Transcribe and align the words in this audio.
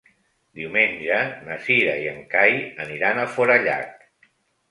Diumenge 0.59 1.17
na 1.49 1.57
Cira 1.65 1.93
i 2.05 2.09
en 2.13 2.17
Cai 2.33 2.57
aniran 2.87 3.19
a 3.25 3.29
Forallac. 3.35 3.95